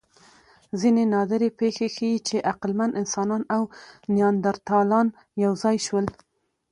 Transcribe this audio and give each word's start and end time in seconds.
ځینې 0.79 1.03
نادرې 1.13 1.49
پېښې 1.59 1.87
ښيي، 1.95 2.15
چې 2.27 2.45
عقلمن 2.51 2.91
انسانان 3.01 3.43
او 3.55 3.61
نیاندرتالان 4.13 5.07
یو 5.43 5.53
ځای 5.63 5.77
شول. 5.85 6.05